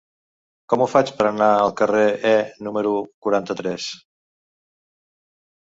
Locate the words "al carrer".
1.65-2.07